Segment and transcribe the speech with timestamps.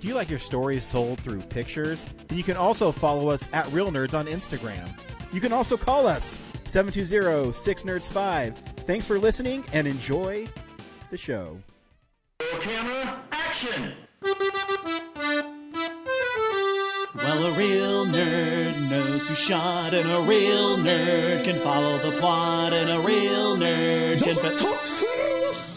[0.00, 2.06] Do you like your stories told through pictures?
[2.28, 4.88] Then you can also follow us at Reel Nerds on Instagram.
[5.30, 8.56] You can also call us 720-6nerds5.
[8.86, 10.48] Thanks for listening and enjoy
[11.10, 11.58] the show.
[12.60, 13.92] Camera, action!
[17.14, 22.72] Well, a real nerd knows who shot, and a real nerd can follow the plot,
[22.72, 24.34] and a real nerd can.
[24.34, 24.80] Doesn't talk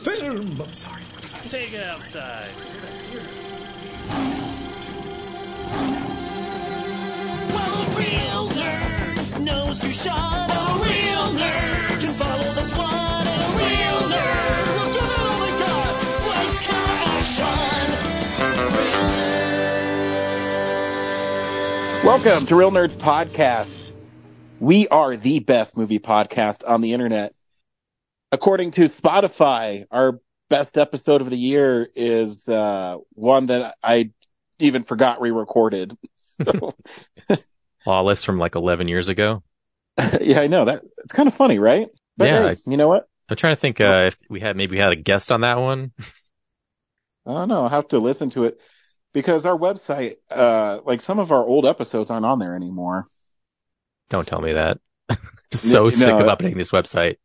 [0.04, 0.62] film.
[0.62, 1.02] I'm sorry.
[1.18, 1.48] I'm sorry.
[1.50, 2.52] Take it outside.
[8.04, 14.66] Real nerd knows who shot, a real nerd can follow the plot, a real nerd
[14.76, 15.96] will give it all got.
[16.28, 17.48] Lights, camera, action.
[22.06, 23.70] Welcome to Reel Nerds Podcast.
[24.60, 27.34] We are the best movie podcast on the internet.
[28.34, 34.12] According to Spotify, our best episode of the year is uh, one that I
[34.60, 35.98] even forgot re-recorded.
[36.44, 36.74] So,
[37.86, 39.44] Lawless from like 11 years ago.
[40.22, 40.84] yeah, I know that.
[41.00, 41.88] It's kind of funny, right?
[42.18, 43.08] But Yeah, hey, you know what?
[43.30, 45.60] I'm trying to think uh, if we had maybe we had a guest on that
[45.60, 45.92] one.
[47.26, 47.64] I don't know.
[47.64, 48.60] I'll have to listen to it
[49.14, 53.08] because our website, uh, like some of our old episodes aren't on there anymore.
[54.10, 54.80] Don't tell me that.
[55.52, 57.18] so No, sick of updating this website.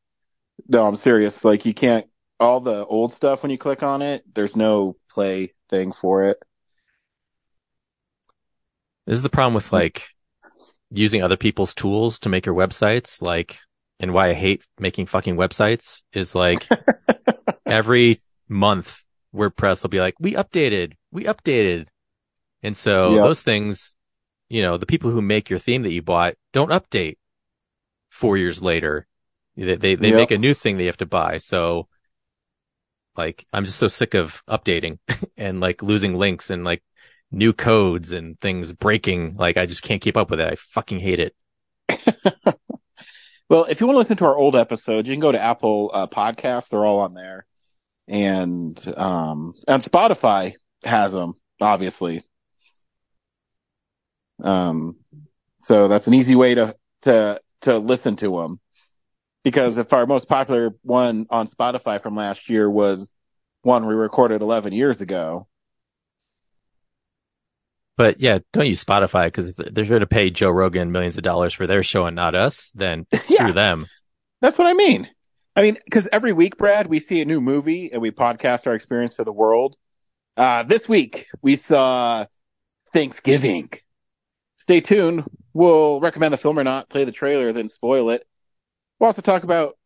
[0.69, 1.45] No, I'm serious.
[1.45, 2.07] Like you can't,
[2.41, 6.39] all the old stuff when you click on it, there's no play thing for it.
[9.07, 10.11] This is the problem with like
[10.91, 13.21] using other people's tools to make your websites.
[13.23, 13.59] Like,
[14.01, 16.67] and why I hate making fucking websites is like
[17.67, 19.05] every month
[19.35, 21.89] WordPress will be like, we updated, we updated.
[22.63, 23.23] And so Yep.
[23.25, 23.95] those things,
[24.49, 27.17] you know, the people who make your theme that you bought don't update
[28.11, 29.07] four years later.
[29.57, 30.17] They, they, they Yep.
[30.17, 31.39] make a new thing they have to buy.
[31.39, 31.89] So
[33.17, 34.99] like, I'm just so sick of updating
[35.37, 36.83] and like losing links and like
[37.31, 39.37] new codes and things breaking.
[39.37, 40.53] Like, I just can't keep up with it.
[40.53, 41.35] I fucking hate it.
[43.49, 45.91] Well, if you want to listen to our old episodes, you can go to Apple
[45.95, 46.69] uh, Podcasts.
[46.69, 47.47] They're all on there.
[48.07, 50.53] And, um, and Spotify
[50.85, 52.23] has them, obviously.
[54.43, 54.97] Um,
[55.63, 58.61] so that's an easy way to, to, to listen to them.
[59.45, 63.09] Because if our most popular one on Spotify from last year was
[63.63, 65.48] one we recorded 11 years ago.
[67.99, 71.25] But yeah, don't use Spotify because if they're going to pay Joe Rogan millions of
[71.25, 73.53] dollars for their show and not us, then screw Yeah.
[73.53, 73.87] them.
[74.41, 75.11] That's what I mean.
[75.57, 78.75] I mean, because every week, Brad, we see a new movie and we podcast our
[78.75, 79.77] experience to the world.
[80.37, 82.25] Uh, this week we saw
[82.95, 83.69] Thanksgiving.
[84.57, 85.25] Stay tuned.
[85.53, 88.25] We'll recommend the film or not, play the trailer, then spoil it.
[89.01, 89.77] We'll also talk about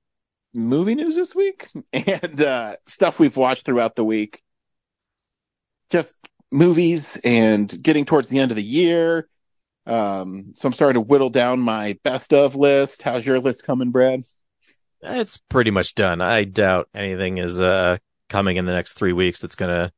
[0.53, 4.43] movie news this week and uh, stuff we've watched throughout the week.
[5.89, 6.15] Just
[6.53, 9.29] movies and getting towards the end of the year.
[9.87, 13.03] Um, so I'm starting to whittle down my best of list.
[13.03, 14.23] How's your list coming, Brad?
[15.01, 16.21] It's pretty much done.
[16.21, 17.99] I doubt anything is, uh,
[18.29, 19.93] coming in the next three weeks that's going to,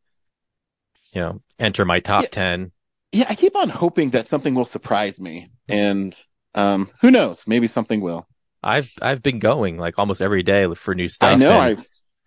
[1.13, 2.29] you know, enter my top Yeah.
[2.31, 2.73] 10.
[3.13, 5.51] Yeah, I keep on hoping that something will surprise me.
[5.69, 6.17] And
[6.57, 8.27] um who knows, maybe something will.
[8.63, 11.31] I've, I've been going like almost every day for new stuff.
[11.31, 11.77] I know I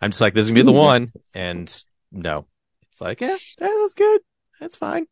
[0.00, 1.12] I'm just like, this is going to be the one.
[1.34, 2.46] And no,
[2.98, 4.20] it's like, yeah, yeah, that's good.
[4.60, 5.06] That's fine.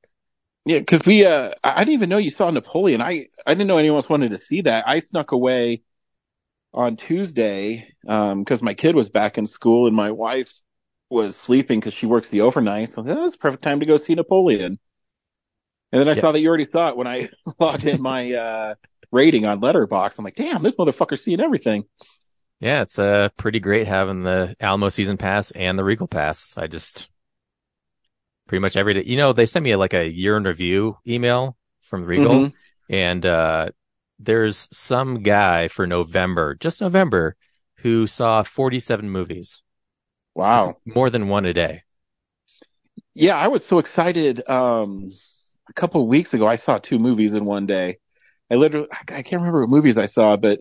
[0.65, 3.01] yeah, cuz we uh I didn't even know you saw Napoleon.
[3.01, 4.85] I I didn't know anyone else wanted to see that.
[4.89, 5.83] I snuck away
[6.75, 10.53] on Tuesday um cuz my kid was back in school and my wife
[11.11, 12.93] was sleeping cuz she works the overnight.
[12.93, 14.79] So that was perfect time to go see Napoleon.
[15.93, 16.21] And then I Yeah.
[16.21, 17.29] saw that you already saw it when I
[17.61, 18.75] logged in my uh
[19.13, 20.19] rating on Letterboxd.
[20.19, 21.85] I'm like, "Damn, this motherfucker's seeing everything."
[22.61, 26.57] Yeah, it's uh pretty great having the Alamo season pass and the Regal pass.
[26.57, 27.09] I just
[28.47, 29.05] pretty much every day.
[29.05, 32.53] You know, they sent me like a year in review email from Regal, Mhm.
[32.89, 33.71] and uh
[34.19, 37.37] there's some guy for November, just November,
[37.79, 39.63] who saw 47 movies.
[40.35, 40.79] Wow.
[40.85, 41.83] That's more than one a day.
[43.15, 44.49] Yeah, I was so excited.
[44.49, 45.13] Um,
[45.69, 47.99] a couple of weeks ago, I saw two movies in one day.
[48.51, 50.61] I literally, I can't remember what movies I saw, but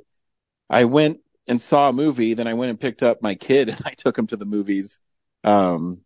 [0.70, 2.36] I went and saw a movie.
[2.36, 5.02] Then I went and picked up my kid and I took him to the movies.
[5.46, 6.02] Um,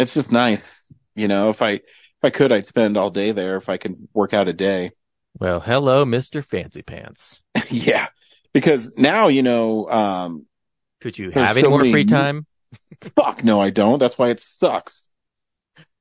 [0.00, 0.88] it's just nice.
[1.14, 1.82] You know, if I, if
[2.22, 4.92] I could, I'd spend all day there if I could work out a day.
[5.38, 6.44] Well, hello, Mr.
[6.44, 7.42] Fancy Pants.
[7.70, 8.08] yeah,
[8.52, 9.90] because now you know.
[9.90, 10.46] Um,
[11.00, 12.46] Could you have any so more many free time?
[13.16, 13.98] fuck no, I don't.
[13.98, 15.08] That's why it sucks.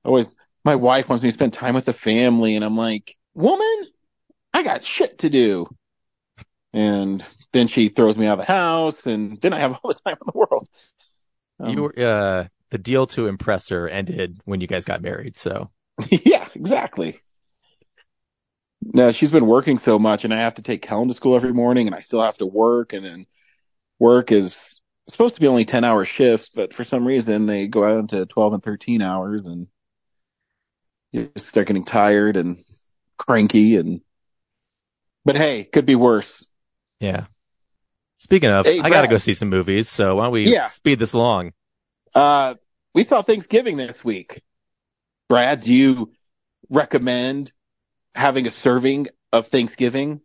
[0.03, 3.87] Always, my wife wants me to spend time with the family, and I'm like, woman,
[4.53, 5.67] I got shit to do.
[6.73, 9.99] And then she throws me out of the house, and then I have all the
[9.99, 10.67] time in the world.
[11.59, 15.37] Um, you were, uh, the deal to impress her ended when you guys got married.
[15.37, 15.71] So
[16.09, 17.17] yeah, exactly.
[18.81, 21.53] No, she's been working so much, and I have to take Helen to school every
[21.53, 23.25] morning, and I still have to work, and then
[23.99, 24.57] work is
[25.09, 28.25] supposed to be only ten hour shifts, but for some reason they go out into
[28.25, 29.67] twelve and thirteen hours, and
[31.11, 32.57] you just start getting tired and
[33.17, 34.01] cranky, and
[35.25, 36.45] but hey, could be worse.
[36.99, 37.25] yeah.
[38.17, 39.87] Speaking of, Hey, I got to go see some movies.
[39.89, 40.65] So why don't we Yeah.
[40.65, 41.53] speed this along?
[42.15, 42.55] Uh,
[42.93, 44.41] we saw Thanksgiving this week.
[45.27, 46.11] Brad, do you
[46.69, 47.51] recommend
[48.15, 50.21] having a serving of Thanksgiving?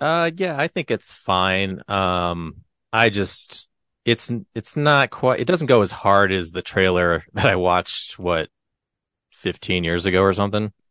[0.00, 1.82] Uh, yeah, I think it's fine.
[1.88, 2.62] Um,
[2.92, 3.68] I just,
[4.04, 8.18] it's, it's not quite, it doesn't go as hard as the trailer that I watched,
[8.18, 8.48] what,
[9.32, 10.72] 15 years ago or something.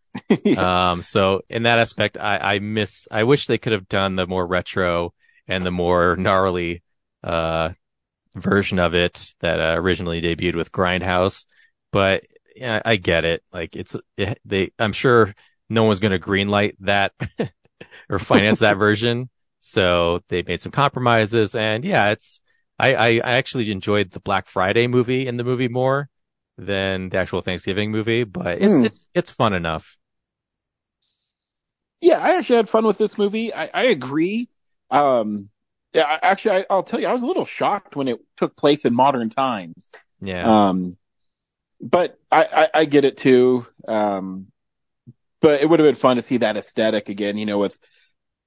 [0.58, 4.28] Um, so in that aspect, I, I miss, I wish they could have done the
[4.28, 5.12] more retro
[5.48, 6.84] and the more gnarly,
[7.24, 7.72] uh,
[8.36, 11.46] version of it that uh, originally debuted with Grindhouse.
[11.92, 12.24] But
[12.56, 13.44] yeah, I get it.
[13.52, 15.34] Like it's, it, they, I'm sure
[15.70, 17.14] no one's going to greenlight that
[18.10, 19.30] or finance that version.
[19.62, 22.42] So they made some compromises and yeah, it's,
[22.80, 26.10] I, I, I actually enjoyed the Black Friday movie in the movie more
[26.58, 28.86] than the actual Thanksgiving movie, but it's, Hmm.
[28.86, 29.98] it's, it's fun enough.
[32.02, 33.54] Yeah, I actually had fun with this movie.
[33.54, 34.50] I, I agree.
[34.92, 35.50] Um,
[35.94, 38.84] yeah, actually, I, I'll tell you, I was a little shocked when it took place
[38.84, 39.92] in modern times.
[40.22, 40.70] Yeah.
[40.70, 40.98] Um,
[41.80, 43.68] but I, I, I get it too.
[43.88, 44.48] Um,
[45.42, 47.78] but it would have been fun to see that aesthetic again, you know, with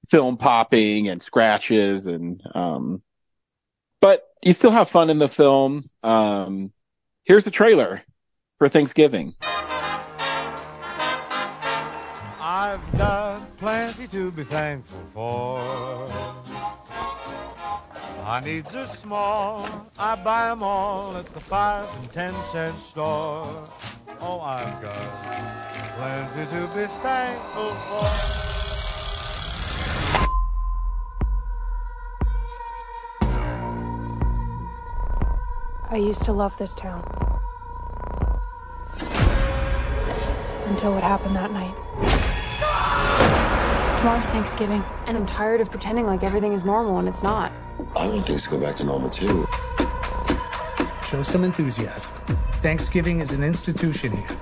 [0.09, 3.03] film popping and scratches and, um,
[4.01, 5.89] but you still have fun in the film.
[6.03, 6.71] Um,
[7.23, 8.01] here's the trailer
[8.57, 9.35] for Thanksgiving.
[12.39, 16.76] I've got plenty to be thankful for.
[18.27, 19.65] My needs are small,
[19.97, 23.47] I buy 'em all at the five and ten cent store.
[24.19, 24.97] Oh, I've got
[25.95, 28.09] plenty to be thankful for.
[35.89, 37.05] I used to love this town.
[40.65, 41.75] Until what happened that night.
[43.99, 47.53] Tomorrow's Thanksgiving, and I'm tired of pretending like everything is normal when it's not.
[47.97, 49.47] I want things to go back to normal too.
[51.09, 52.11] Show some enthusiasm.
[52.61, 54.37] Thanksgiving is an institution here.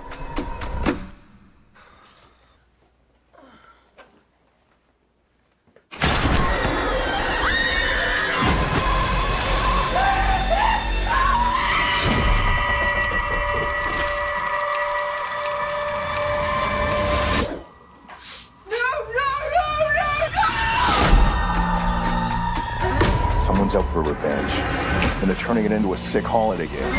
[26.05, 26.93] Sick holiday game.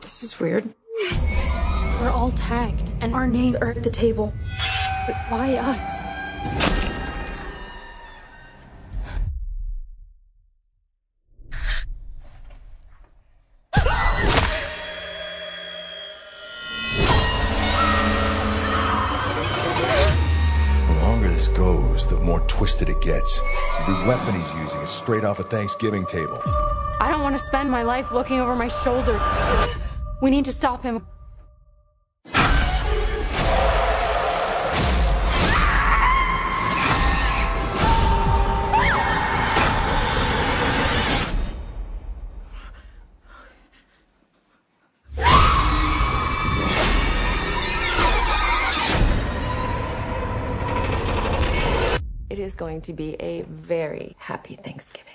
[0.00, 0.72] This is weird.
[2.00, 4.32] We're all tagged, and our names are at the table.
[5.06, 6.00] But why us?
[20.86, 23.40] The longer this goes, the more twisted it gets.
[23.86, 26.40] The weapon he's using is straight off a Thanksgiving table.
[27.02, 29.18] I don't want to spend my life looking over my shoulder.
[30.20, 31.06] We need to stop him.
[52.28, 55.14] It is going to be a very happy Thanksgiving.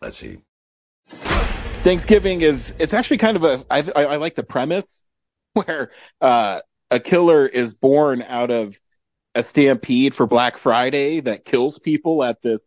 [0.00, 0.38] Let's see.
[1.82, 5.02] Thanksgiving is it's actually kind of a I I, I like the premise
[5.54, 8.78] where uh, a killer is born out of
[9.34, 12.60] a stampede for Black Friday that kills people at this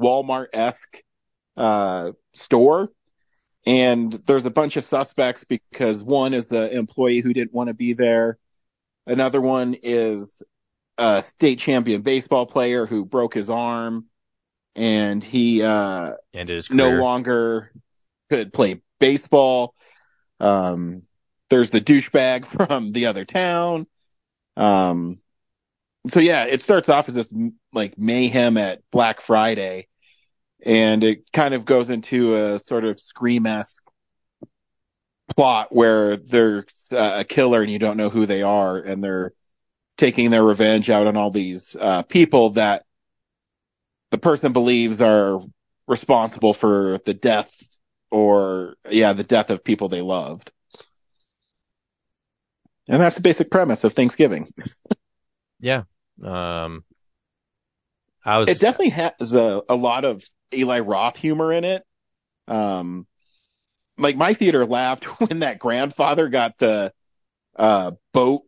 [0.00, 1.02] Walmart esque
[1.56, 2.90] uh, store,
[3.66, 7.74] and there's a bunch of suspects because one is an employee who didn't want to
[7.74, 8.38] be there,
[9.06, 10.42] another one is
[10.98, 14.06] a state champion baseball player who broke his arm,
[14.78, 17.00] and he uh, Ended his no career.
[17.00, 17.72] longer
[18.30, 19.74] could play baseball.
[20.40, 21.02] Um,
[21.50, 23.86] there's the douchebag from the other town.
[24.56, 25.20] Um,
[26.08, 27.34] so yeah, it starts off as this
[27.72, 29.88] like mayhem at Black Friday,
[30.64, 33.82] and it kind of goes into a sort of scream esque
[35.36, 39.32] plot where there's uh, a killer and you don't know who they are, and they're
[39.96, 42.84] taking their revenge out on all these uh, people that
[44.10, 45.40] the person believes are
[45.86, 47.52] responsible for the death
[48.10, 50.50] or yeah, the death of people they loved.
[52.88, 54.48] And that's the basic premise of Thanksgiving.
[55.60, 55.82] Yeah.
[56.22, 56.84] Um,
[58.24, 58.48] I was.
[58.48, 60.22] It definitely has a, a lot of
[60.54, 61.82] Eli Roth humor in it.
[62.46, 63.08] Um,
[63.98, 66.92] like my theater laughed when that grandfather got the
[67.56, 68.42] uh boat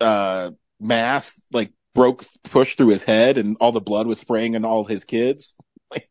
[0.00, 0.50] uh
[0.80, 4.84] mask like broke pushed through his head and all the blood was spraying on all
[4.84, 5.52] his kids.
[5.90, 6.08] Like,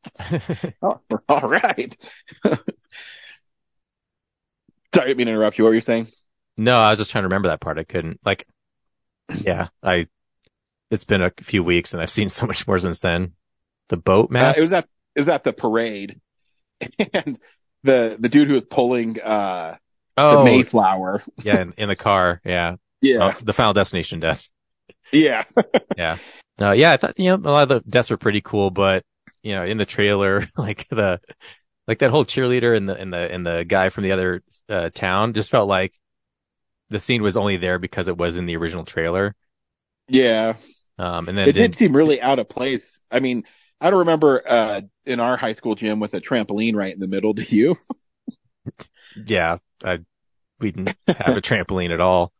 [0.81, 1.95] oh, all right.
[2.45, 2.59] Sorry,
[4.95, 5.63] I didn't mean to interrupt you.
[5.63, 6.07] What were you saying?
[6.57, 7.79] No, I was just trying to remember that part.
[7.79, 8.19] I couldn't.
[8.23, 8.47] Like,
[9.41, 10.07] yeah, I.
[10.91, 13.33] It's been a few weeks, and I've seen so much more since then.
[13.89, 14.57] The boat Uh, mask.
[14.59, 14.85] it was at
[15.15, 16.21] it was at the parade,
[17.13, 17.39] and
[17.83, 19.75] the the dude who was pulling uh
[20.17, 21.23] oh, the Mayflower.
[21.43, 22.39] yeah, in, in the car.
[22.45, 24.47] Yeah, Yeah, Oh, the Final Destination death.
[25.11, 25.43] Yeah,
[25.97, 26.17] Yeah.
[26.61, 29.03] Uh, yeah, I thought, you know, a lot of the deaths were pretty cool, but,
[29.41, 31.19] you know, in the trailer, like the,
[31.87, 34.89] like that whole cheerleader and the, and the, and the guy from the other, uh,
[34.93, 35.93] town just felt like
[36.89, 39.35] the scene was only there because it was in the original trailer.
[40.07, 40.53] yeah.
[40.99, 42.99] Um, and then It did seem really out of place.
[43.09, 43.43] I mean,
[43.81, 47.07] I don't remember uh in our high school gym with a trampoline right in the
[47.07, 47.33] middle.
[47.35, 47.75] Do you?
[49.25, 49.99] yeah, I,
[50.59, 52.31] we didn't have a trampoline at all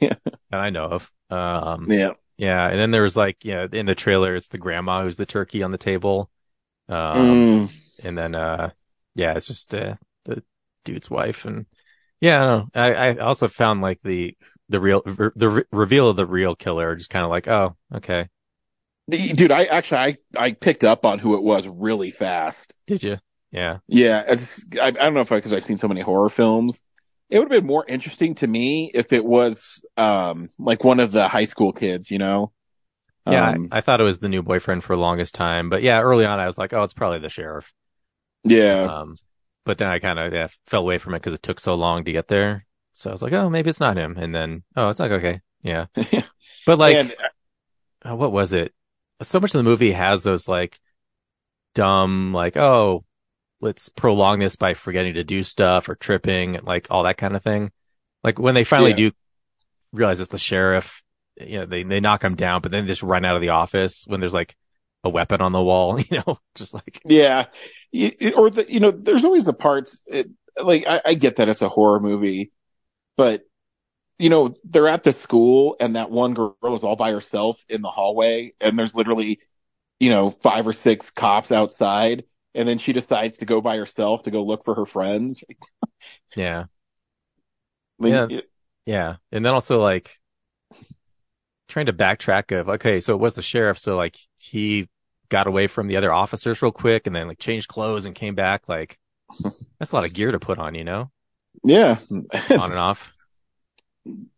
[0.00, 0.14] Yeah.
[0.50, 1.10] that I know of.
[1.30, 2.12] Um, Yeah.
[2.38, 2.68] yeah.
[2.68, 5.26] And then there was like, you know, in the trailer, it's the grandma who's the
[5.26, 6.30] turkey on the table.
[6.88, 7.68] Um, Mm.
[8.02, 8.70] and then uh
[9.14, 9.94] yeah it's just uh
[10.24, 10.42] the
[10.84, 11.66] dude's wife and
[12.20, 12.92] yeah I.
[12.94, 14.36] I I also found like the
[14.68, 18.28] the real the re- reveal of the real killer just kind of like oh okay
[19.10, 22.74] Dude, I actually I I picked up on who it was really fast.
[22.86, 23.18] did you
[23.50, 24.24] yeah Yeah,
[24.80, 26.78] I, I don't know if I, because I've seen so many horror films.
[27.30, 31.12] It would have been more interesting to me if it was um like one of
[31.12, 32.52] the high school kids, you know.
[33.26, 35.82] yeah Um, I, I thought it was the new boyfriend for the longest time but
[35.82, 37.72] yeah early on I was like oh it's probably the sheriff
[38.44, 38.84] yeah.
[38.84, 39.16] um
[39.64, 42.04] but then I kind of yeah, fell away from it because it took so long
[42.04, 44.88] to get there so I was like oh maybe it's not him and then oh
[44.88, 45.86] it's like okay yeah
[46.66, 47.14] but like and
[48.08, 48.74] uh, what was it?
[49.22, 50.78] So much of the movie has those like
[51.74, 53.04] dumb, like, oh,
[53.60, 57.42] let's prolong this by forgetting to do stuff or tripping, like all that kind of
[57.42, 57.72] thing.
[58.24, 58.94] Like when they finally Yeah.
[58.94, 59.12] do
[59.92, 61.02] realize it's the sheriff,
[61.40, 63.50] you know, they, they knock him down, but then they just run out of the
[63.50, 64.56] office when there's like
[65.04, 67.46] a weapon on the wall, you know, just like, Yeah.
[68.36, 70.28] Or the, you know, there's always the parts, it,
[70.62, 72.52] like, I, I get that it's a horror movie,
[73.16, 73.44] but,
[74.18, 77.82] you know, they're at the school and that one girl is all by herself in
[77.82, 79.40] the hallway and there's literally,
[80.00, 82.24] you know, five or six cops outside.
[82.58, 85.42] And then she decides to go by herself to go look for her friends.
[86.36, 86.64] yeah,
[87.98, 88.26] Like, Yeah.
[88.30, 88.50] it-
[88.84, 89.16] yeah.
[89.32, 90.18] And then also like
[91.68, 93.78] trying to backtrack of, okay, so it was the sheriff.
[93.78, 94.88] So like he
[95.28, 98.34] got away from the other officers real quick and then like changed clothes and came
[98.34, 98.68] back.
[98.68, 98.98] Like
[99.78, 101.10] that's a lot of gear to put on, you know,
[101.64, 101.98] yeah.
[102.10, 103.12] on and off.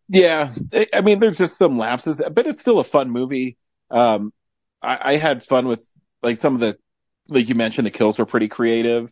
[0.09, 3.57] Yeah, I- I mean, there's just some lapses, but it's still a fun movie.
[3.89, 4.33] Um,
[4.81, 5.83] I, I had fun with
[6.21, 6.77] like some of the,
[7.27, 9.11] like you mentioned, the kills were pretty creative.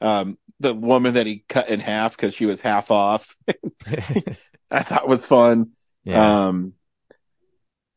[0.00, 3.34] Um, the woman that he cut in half because she was half off,
[4.70, 5.70] I thought was fun.
[6.04, 6.46] yeah.
[6.46, 6.74] Um,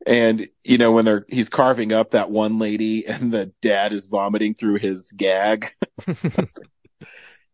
[0.06, 4.06] and you know when they're he's carving up that one lady and the dad is
[4.06, 5.72] vomiting through his gag.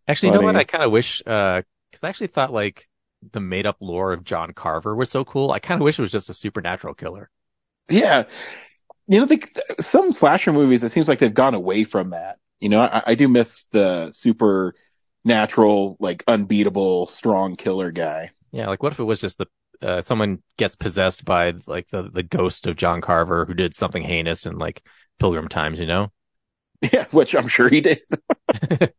[0.09, 0.55] Actually, you know what?
[0.55, 2.89] I kind of wish, uh, cause I actually thought like
[3.33, 5.51] the made up lore of John Carver was so cool.
[5.51, 7.29] I kind of wish it was just a supernatural killer.
[7.89, 8.25] Yeah.
[9.09, 9.39] You know, they,
[9.81, 12.39] some slasher movies, it seems like they've gone away from that.
[12.61, 18.31] You know, I, I do miss the supernatural, like unbeatable, strong killer guy.
[18.53, 18.69] Yeah.
[18.69, 19.47] Like what if it was just the,
[19.83, 24.03] uh, someone gets possessed by like the, the ghost of John Carver who did something
[24.03, 24.83] heinous in like
[25.19, 26.13] Pilgrim Times, you know?
[26.93, 28.03] Yeah, which I'm sure he did.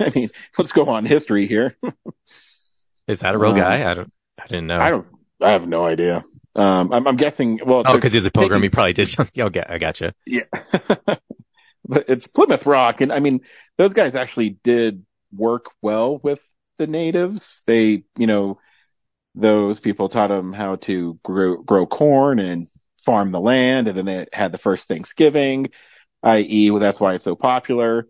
[0.00, 1.76] I mean, let's go on history here.
[3.06, 3.90] Is that a real Um, guy?
[3.90, 4.80] I don't, I didn't know.
[4.80, 5.06] I don't,
[5.40, 6.22] I have no idea.
[6.56, 8.62] Um, I'm, I'm guessing, well, Oh, to- cause he's a pilgrim.
[8.62, 9.42] He probably did something.
[9.42, 10.14] Oh, I gotcha.
[10.26, 10.42] Yeah.
[11.84, 13.00] but it's Plymouth Rock.
[13.00, 13.40] And I mean,
[13.76, 16.40] those guys actually did work well with
[16.78, 17.60] the natives.
[17.66, 18.58] They, you know,
[19.34, 22.68] those people taught them how to grow, grow corn and
[23.04, 23.88] farm the land.
[23.88, 25.68] And then they had the first Thanksgiving.
[26.22, 28.08] i.e., well, that's why it's so popular.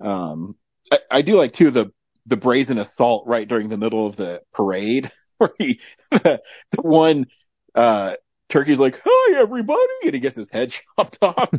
[0.00, 0.56] Um,
[0.92, 1.92] I, I do like too the
[2.26, 5.80] the brazen assault right during the middle of the parade, where he
[6.10, 6.40] the,
[6.72, 7.26] the one
[7.78, 8.14] uh
[8.48, 11.50] turkey's like, "Hi, everybody," and he gets his head chopped off.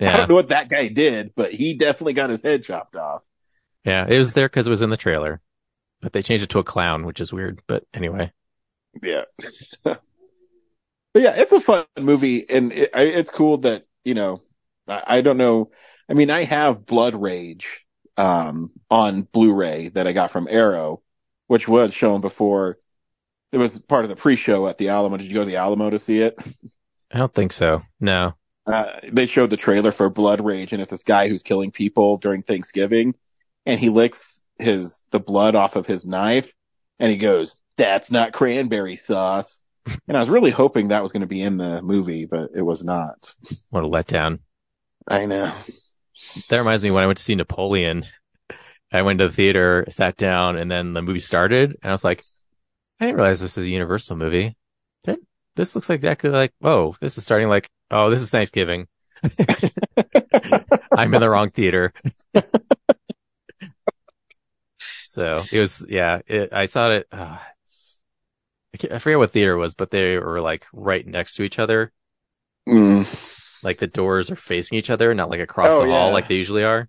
[0.00, 3.22] I don't know what that guy did, but he definitely got his head chopped off.
[3.84, 4.06] Yeah.
[4.08, 5.40] It was there because it was in the trailer,
[6.00, 7.60] but they changed it to a clown, which is weird.
[7.66, 8.32] But anyway.
[9.02, 9.24] Yeah.
[9.84, 10.00] but
[11.14, 14.42] yeah, it's a fun movie and it, I, it's cool that, you know,
[14.86, 15.70] I, I don't know.
[16.08, 21.02] I mean, I have Blood Rage, um, on Blu-ray that I got from Arrow,
[21.46, 22.78] which was shown before
[23.52, 25.16] it was part of the pre-show at the Alamo.
[25.18, 26.36] Did you go to the Alamo to see it?
[27.12, 27.82] I don't think so.
[28.00, 28.34] No.
[28.66, 32.16] Uh, they showed the trailer for Blood Rage and it's this guy who's killing people
[32.16, 33.14] during Thanksgiving
[33.66, 36.54] and he licks his, the blood off of his knife
[36.98, 39.60] and he goes, that's not cranberry sauce.
[40.06, 42.62] And I was really hoping that was going to be in the movie, but it
[42.62, 43.34] was not.
[43.70, 44.38] What a letdown.
[45.08, 45.52] I know.
[46.48, 48.04] That reminds me when I went to see Napoleon,
[48.92, 52.04] I went to the theater, sat down, and then the movie started, and I was
[52.04, 52.22] like,
[53.00, 54.56] I didn't realize this is a Universal movie.
[55.04, 55.18] That,
[55.56, 58.86] this looks like exactly like, oh, this is starting like, oh, this is Thanksgiving.
[60.92, 61.92] I'm in the wrong theater.
[64.78, 67.06] so it was, yeah, it, I saw it.
[67.12, 68.02] Uh, it's-
[68.74, 71.42] I, can't- I forget what theater it was, but they were like right next to
[71.42, 71.92] each other.
[72.68, 73.62] Mm.
[73.64, 76.12] Like the doors are facing each other, not like across Oh, the hall yeah.
[76.12, 76.88] like they usually are.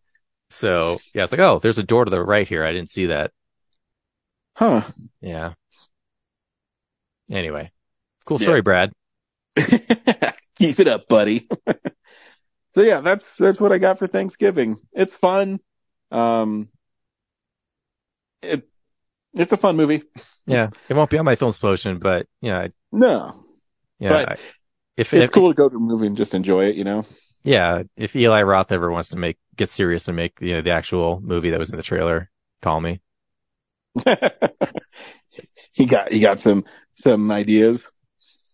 [0.50, 2.64] So yeah, it's like, oh, there's a door to the right here.
[2.64, 3.32] I didn't see that.
[4.56, 4.82] Huh.
[5.20, 5.54] Yeah.
[7.30, 7.72] Anyway,
[8.26, 8.46] cool Yeah.
[8.46, 8.92] story, Brad.
[10.58, 11.48] Keep it up, buddy.
[12.76, 14.78] so yeah, that's, that's what I got for Thanksgiving.
[14.94, 15.60] It's fun.
[16.12, 16.70] Um,
[18.42, 18.68] it,
[19.34, 20.04] it's a fun movie.
[20.46, 23.34] Yeah, it won't be on my film explosion, but yeah, I- No,
[23.98, 24.10] yeah.
[24.10, 24.38] But I-
[24.98, 27.06] if it's if, cool to go to a movie and just enjoy it, you know?
[27.46, 30.72] yeah, if Eli Roth ever wants to make get serious and make you know the
[30.72, 32.30] actual movie that was in the trailer,
[32.62, 33.00] call me.
[35.72, 37.86] he got, he got some, some ideas.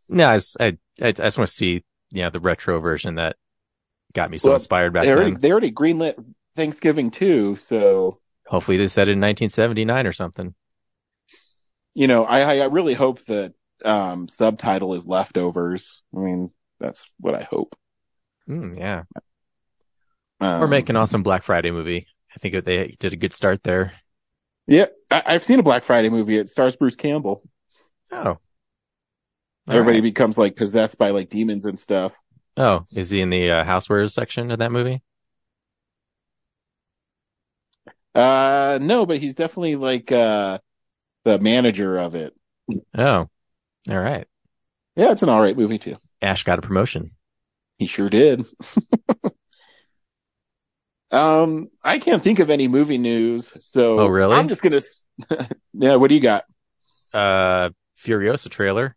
[0.09, 3.35] No, I just, I, I, just want to see you know the retro version that
[4.13, 5.41] got me so Well, inspired back They already, then.
[5.41, 6.15] they already greenlit
[6.55, 7.55] Thanksgiving too.
[7.57, 10.55] So, Hopefully, they said it in 1979 or something.
[11.95, 13.53] you know, I, I really hope that,
[13.85, 16.03] um, subtitle is leftovers.
[16.15, 17.75] I mean, that's what I hope.
[18.49, 19.03] Mm, yeah,
[20.41, 22.07] Um, or make an awesome Black Friday movie.
[22.35, 23.93] I think they did a good start there.
[24.67, 26.37] Yeah, I, I've seen a Black Friday movie.
[26.37, 27.43] It stars Bruce Campbell.
[28.11, 28.37] Oh,
[29.69, 30.03] Everybody right.
[30.03, 32.17] becomes like possessed by like demons and stuff.
[32.57, 35.01] Oh, is he in the uh, housewares section of that movie?
[38.15, 40.59] Uh, no, but he's definitely like, uh,
[41.25, 42.35] the manager of it.
[42.97, 43.29] Oh,
[43.89, 44.27] all right.
[44.95, 45.97] Yeah, it's an all right movie too.
[46.21, 47.11] Ash got a promotion.
[47.77, 48.45] He sure did.
[51.11, 53.49] um, I can't think of any movie news.
[53.61, 54.35] So Oh, really?
[54.37, 54.81] I'm just gonna,
[55.73, 56.45] yeah, what do you got?
[57.13, 57.69] Uh,
[58.03, 58.95] Furiosa trailer.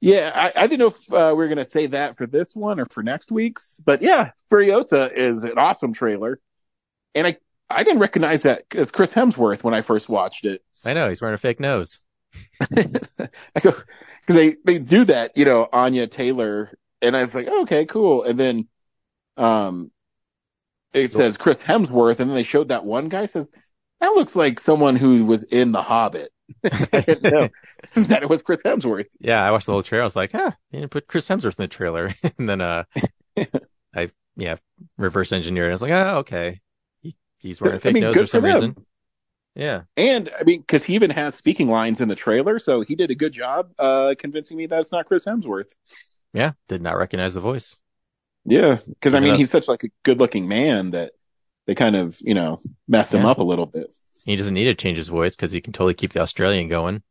[0.00, 2.54] Yeah, I, I didn't know if uh, we were going to say that for this
[2.54, 6.40] one or for next week's, but yeah, Furiosa is an awesome trailer,
[7.14, 7.36] and I
[7.68, 10.62] I didn't recognize that as Chris Hemsworth when I first watched it.
[10.84, 11.98] I know he's wearing a fake nose.
[12.60, 12.76] I
[13.60, 13.84] go because
[14.26, 16.70] they they do that, you know, Anya Taylor,
[17.02, 18.68] and I was like, okay, cool, and then
[19.36, 19.90] um,
[20.92, 23.48] it says Chris Hemsworth, and then they showed that one guy says
[24.00, 26.30] that looks like someone who was in The Hobbit.
[26.64, 27.48] I didn't know
[27.94, 29.08] that it was Chris Hemsworth.
[29.20, 30.02] Yeah, I watched the whole trailer.
[30.02, 32.14] I was like, huh, you didn't put Chris Hemsworth in the trailer.
[32.38, 32.84] and then, uh,
[33.94, 34.56] I, yeah,
[34.96, 35.70] reverse engineered.
[35.70, 36.60] I was like, oh, okay.
[37.00, 38.76] He, he's wearing a I fake mean, nose for some for reason.
[39.54, 39.82] Yeah.
[39.96, 43.10] And I mean, because he even has speaking lines in the trailer, so he did
[43.10, 45.74] a good job uh, convincing me that it's not Chris Hemsworth.
[46.32, 46.52] Yeah.
[46.68, 47.80] Did not recognize the voice.
[48.44, 51.12] Yeah, because I mean, he's such like a good-looking man that
[51.66, 53.88] they kind of, you know, messed him up a little bit.
[54.24, 57.02] He doesn't need to change his voice because he can totally keep the Australian going.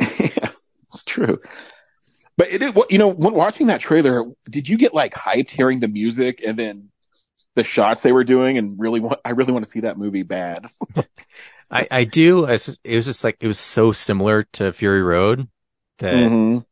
[0.00, 0.06] yeah,
[0.92, 1.38] it's true.
[2.36, 5.80] But it, it, you know, when watching that trailer, did you get like hyped hearing
[5.80, 6.90] the music and then
[7.56, 9.20] the shots they were doing, and really want?
[9.24, 10.66] I really want to see that movie bad.
[11.70, 12.46] I, I do.
[12.46, 15.48] Just, it was just like, it was so similar to Fury Road
[15.98, 16.64] that Mhm.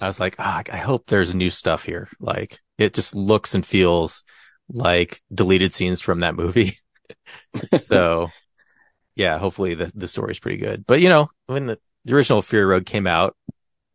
[0.00, 2.08] I was like, ah, I hope there's new stuff here.
[2.20, 4.24] Like it just looks and feels
[4.68, 6.78] like deleted scenes from that movie.
[7.74, 8.30] so
[9.14, 10.86] yeah, hopefully the, the story's pretty good.
[10.86, 13.36] But you know, when the, the original Fury Road came out,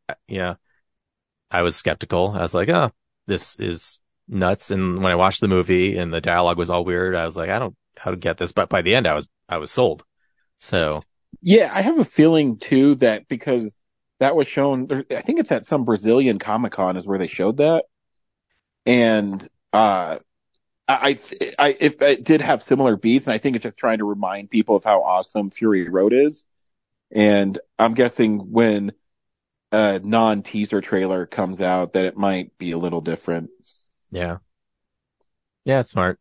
[0.10, 0.56] uh, yeah,
[1.52, 2.32] I was skeptical.
[2.32, 2.92] I was like, oh,
[3.26, 4.72] this is nuts.
[4.72, 7.50] And when I watched the movie and the dialogue was all weird, I was like,
[7.50, 8.52] I don't how to get this.
[8.52, 10.04] But by the end, I was, I was sold.
[10.60, 11.04] So
[11.42, 13.76] Yeah, I have a feeling too that because
[14.20, 17.58] that was shown, I think it's at some Brazilian Comic Con is where they showed
[17.58, 17.86] that.
[18.86, 20.18] And uh,
[20.88, 21.20] I,
[21.60, 24.50] I, if it did have similar beats, and I think it's just trying to remind
[24.50, 26.44] people of how awesome Fury Road is.
[27.12, 28.94] And I'm guessing when
[29.72, 33.50] a non teaser trailer comes out that it might be a little different.
[34.12, 34.38] Yeah.
[35.66, 36.20] Yeah, it's smart.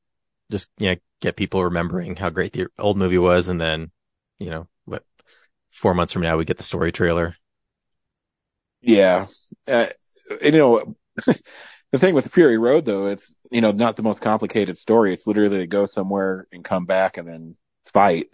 [0.50, 3.48] Just, you know, get people remembering how great the old movie was.
[3.48, 3.92] And then,
[4.38, 5.05] you know, what,
[5.70, 7.37] four months from now, we get the story trailer.
[8.81, 9.26] Yeah.
[9.68, 9.87] Uh,
[10.42, 14.76] you know, the thing with Fury Road though, it's, you know, not the most complicated
[14.76, 15.12] story.
[15.12, 17.56] It's literally to go somewhere and come back and then
[17.92, 18.26] fight.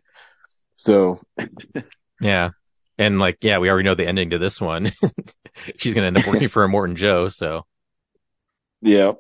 [0.77, 1.20] So
[2.20, 2.51] Yeah.
[2.98, 4.92] And like, yeah, we already know the ending to this one.
[5.77, 7.29] She's going to end up working for Immortan Joe.
[7.29, 7.66] So
[8.81, 9.12] Yeah.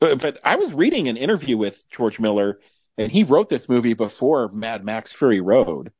[0.00, 2.60] But, but I was reading an interview with George Miller
[2.98, 5.92] and he wrote this movie before Mad Max Fury Road.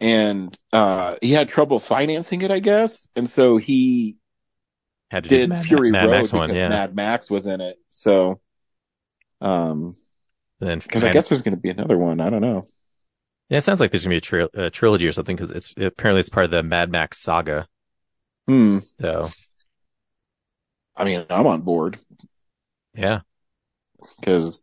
[0.00, 3.06] And, uh, he had trouble financing it, I guess.
[3.16, 4.16] And so he
[5.10, 6.68] had to do did Mad- Fury Mad Road Max because yeah.
[6.68, 7.76] Mad Max was in it.
[7.90, 8.40] So,
[9.40, 9.96] um,
[10.60, 12.20] then, because I guess there's going to be another one.
[12.20, 12.64] I don't know.
[13.48, 15.50] yeah, it sounds like there's going to be a, tri- a trilogy or something because
[15.50, 17.66] it's apparently it's part of the Mad Max saga.
[18.46, 18.78] Hmm.
[19.00, 19.30] So
[20.96, 21.98] I mean, I'm on board
[22.94, 23.20] yeah,
[24.20, 24.62] because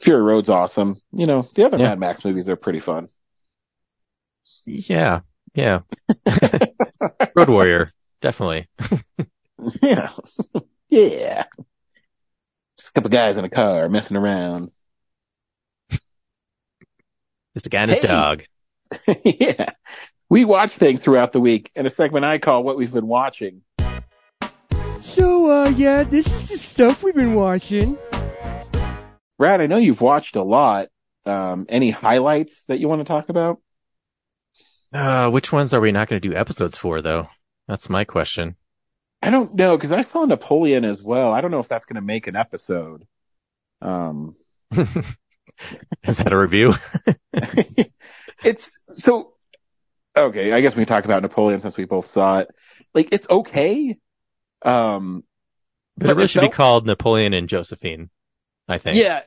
[0.00, 0.96] Fury Road's awesome.
[1.12, 1.90] You know, the other Yeah.
[1.90, 3.08] Mad Max movies, they're pretty fun.
[4.66, 5.20] yeah,
[5.54, 5.80] yeah.
[7.36, 7.92] Road Warrior,
[8.24, 8.66] definitely.
[9.82, 10.08] Yeah.
[10.88, 11.44] yeah.
[12.78, 14.70] Just a couple guys in a car messing around.
[17.52, 18.08] Just a guy and his Hey.
[18.08, 18.44] dog.
[19.24, 19.70] yeah.
[20.30, 23.60] We watch things throughout the week in a segment I call What We've Been Watching.
[25.02, 27.98] So, uh, yeah, this is the stuff we've been watching.
[29.38, 30.88] Brad, I know you've watched a lot.
[31.26, 33.60] Um, any highlights that you want to talk about?
[34.92, 37.28] Uh, which ones are we not going to do episodes for though?
[37.68, 38.56] That's my question.
[39.22, 41.32] I don't know because I saw Napoleon as well.
[41.32, 43.06] I don't know if that's going to make an episode.
[43.80, 44.34] Um,
[46.02, 46.74] Is that a review?
[48.44, 49.32] it's so
[50.16, 50.52] okay.
[50.52, 52.50] I guess we can talk about Napoleon since we both saw it.
[52.92, 53.96] Like it's okay.
[54.62, 55.24] Um,
[55.96, 58.10] But it really should be called Napoleon and Josephine.
[58.68, 58.96] I think.
[58.96, 59.22] yeah,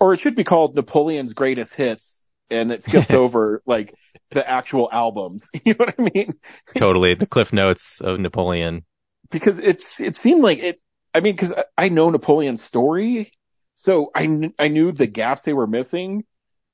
[0.00, 3.94] or it should be called Napoleon's Greatest Hits, and it skips over like
[4.30, 5.48] the actual albums.
[5.64, 6.32] You know what I mean?
[6.76, 7.14] Totally.
[7.14, 8.84] The cliff notes of Napoleon.
[9.30, 10.80] because it's it seemed like it.
[11.14, 13.32] I mean, because I know Napoleon's story,
[13.74, 16.24] so I kn- I knew the gaps they were missing,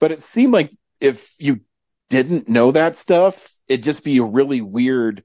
[0.01, 1.61] but it seemed like if you
[2.09, 5.23] didn't know that stuff, it'd just be a really weird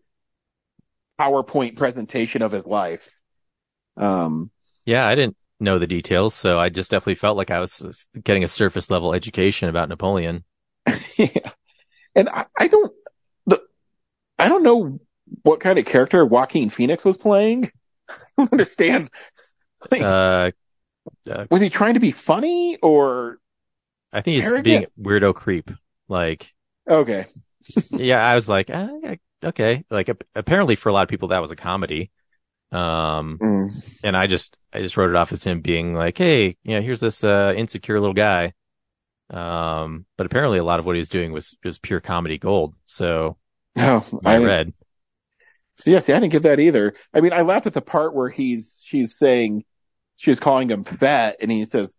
[1.19, 3.09] PowerPoint presentation of his life.
[3.97, 4.51] Um,
[4.85, 8.43] Yeah, I didn't know the details, so I just definitely felt like I was getting
[8.43, 10.43] a surface level education about Napoleon.
[11.17, 11.51] yeah,
[12.15, 12.91] and I, I don't,
[13.47, 13.61] the,
[14.39, 14.99] I don't know
[15.43, 17.71] what kind of character Joaquin Phoenix was playing.
[18.09, 19.09] I don't understand.
[19.91, 20.51] Like, Uh,
[21.29, 23.39] uh, was he trying to be funny or
[24.13, 24.63] I think he's Arrogant.
[24.65, 25.71] being weirdo creep.
[26.07, 26.53] Like,
[26.89, 27.25] okay?
[27.91, 28.89] yeah, I was like, ah,
[29.43, 29.83] okay.
[29.89, 32.11] Like, apparently for a lot of people that was a comedy.
[32.71, 33.99] Um, Mm.
[34.03, 36.81] and I just, I just wrote it off as him being like, hey, you know,
[36.81, 38.53] here's this, uh, insecure little guy.
[39.29, 42.75] Um, but apparently a lot of what he was doing was, was pure comedy gold.
[42.85, 43.37] So
[43.75, 44.73] No, I didn't- read.
[45.77, 46.93] So yeah, see, I didn't get that either.
[47.13, 49.65] I mean, I laughed at the part where he's she's saying
[50.15, 51.93] she's calling him fat, and he says,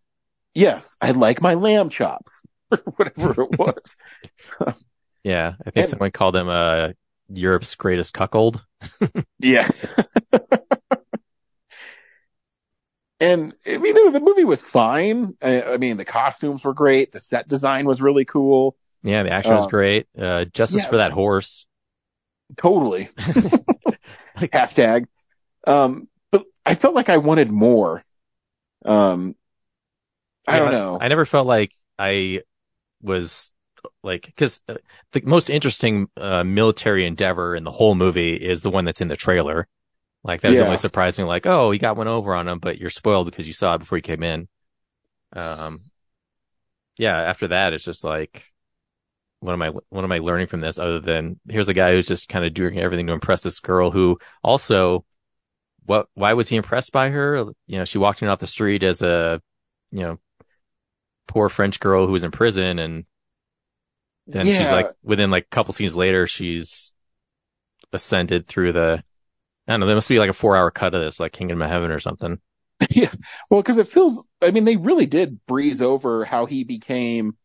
[0.55, 2.31] "Yes, I like my lamb chops,"
[2.71, 4.75] or whatever it was.
[5.23, 5.53] Yeah.
[5.59, 6.93] I think And- someone called him, uh,
[7.29, 8.63] Europe's greatest cuckold.
[9.39, 9.67] yeah.
[13.19, 15.35] And I mean, the movie was fine.
[15.41, 17.11] I, I mean, the costumes were great.
[17.11, 18.75] The set design was really cool.
[19.03, 19.23] Yeah.
[19.23, 20.07] The action was Uh, great.
[20.17, 20.89] Uh, justice yeah.
[20.89, 21.65] for that horse.
[22.57, 23.09] Totally.
[24.37, 25.05] Hashtag.
[25.65, 28.03] Um, but I felt like I wanted more.
[28.85, 29.35] Um,
[30.47, 30.97] I don't know.
[31.01, 32.41] I never felt like I
[33.01, 33.51] was
[34.03, 34.75] like, cause uh,
[35.11, 39.07] the most interesting, uh, military endeavor in the whole movie is the one that's in
[39.07, 39.67] the trailer.
[40.27, 40.65] Like that was Yeah.
[40.65, 41.25] only surprising.
[41.25, 43.79] Like, oh, he got one over on him, but you're spoiled because you saw it
[43.79, 44.49] before you came in.
[45.33, 45.79] Um,
[46.97, 48.51] yeah, after that, it's just like,
[49.39, 52.07] what am I, what am I learning from this other than here's a guy who's
[52.07, 55.05] just kind of doing everything to impress this girl who also,
[55.85, 57.45] what, why was he impressed by her?
[57.67, 59.41] You know, she walked in off the street as a,
[59.91, 60.19] you know,
[61.27, 63.05] poor French girl who was in prison and
[64.27, 66.91] then she's like, within like a couple scenes later, she's
[67.93, 69.03] ascended through the,
[69.67, 71.61] I don't know, there must be like a four hour cut of this, like Kingdom
[71.61, 72.39] of Heaven or something.
[72.91, 73.11] Yeah.
[73.49, 77.35] Well, because it feels, I mean, they really did breeze over how he became,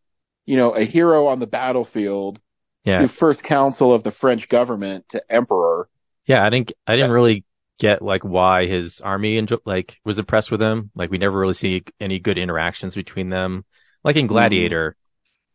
[0.45, 2.39] you know, a hero on the battlefield,
[2.85, 3.01] Yeah.
[3.01, 5.89] the first council of the French government to emperor.
[6.27, 6.45] Yeah.
[6.45, 7.45] I didn't, I didn't really
[7.79, 10.91] get like why his army and like was impressed with him.
[10.95, 13.65] Like we never really see any good interactions between them.
[14.05, 14.35] Like in mm-hmm.
[14.35, 14.97] Gladiator,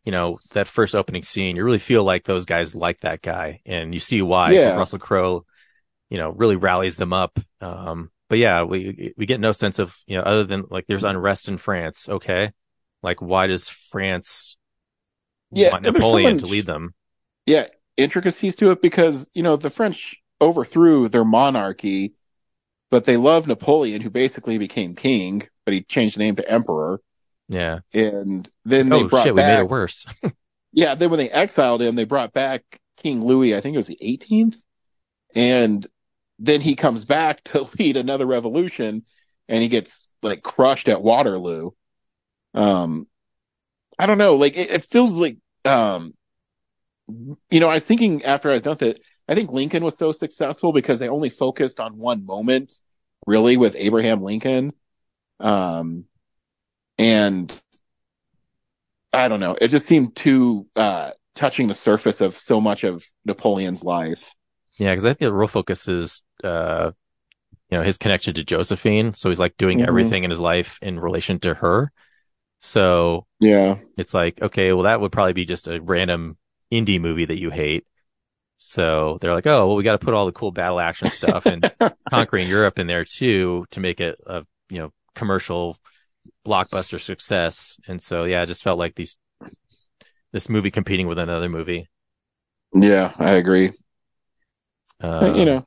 [0.04, 3.60] you know, that first opening scene, you really feel like those guys like that guy
[3.64, 4.74] and you see why Yeah.
[4.76, 5.46] Russell Crowe,
[6.10, 7.38] you know, really rallies them up.
[7.60, 11.04] Um, but yeah, we, we get no sense of, you know, other than like there's
[11.04, 12.08] unrest in France.
[12.08, 12.52] Okay.
[13.02, 14.56] Like why does France
[15.50, 16.94] Yeah, want and there's so Napoleon to lead them?
[17.46, 17.66] yeah,
[17.96, 22.14] intricacies to it because, you know, the French overthrew their monarchy,
[22.90, 27.00] but they loved Napoleon, who basically became king, but he changed the name to emperor.
[27.48, 27.80] Yeah.
[27.94, 30.06] And then they oh brought shit, we made back, it worse.
[30.72, 32.62] yeah, then when they exiled him, they brought back
[32.96, 34.56] King Louis, I think it was the 18th.
[35.34, 35.86] And
[36.38, 39.04] then he comes back to lead another revolution
[39.48, 41.70] and he gets like crushed at Waterloo.
[42.54, 43.06] Um,
[43.98, 46.14] I don't know, like it, it feels like, um,
[47.08, 49.96] you know, I was thinking after I was done with it, I think Lincoln was
[49.98, 52.72] so successful because they only focused on one moment
[53.26, 54.72] really with Abraham Lincoln.
[55.40, 56.04] Um,
[56.96, 57.52] and
[59.12, 63.06] I don't know, it just seemed too, uh, touching the surface of so much of
[63.24, 64.34] Napoleon's life.
[64.78, 66.92] Yeah, because I think the real focus is, uh,
[67.70, 69.14] you know, his connection to Josephine.
[69.14, 69.82] So he's like doing Mhm.
[69.82, 71.92] everything in his life in relation to her.
[72.62, 73.78] So Yeah.
[73.96, 76.38] it's like, okay, well, that would probably be just a random
[76.72, 77.86] indie movie that you hate.
[78.58, 81.48] So they're like, oh, well, we got to put all the cool battle action stuff
[81.48, 81.64] and
[82.10, 85.78] conquering Europe in there too to make it a, you know, commercial
[86.46, 87.78] blockbuster success.
[87.88, 89.16] And so, yeah, it just felt like these,
[90.32, 91.88] this movie competing with another movie.
[92.74, 93.72] Yeah, I agree.
[95.00, 95.66] Uh, you know,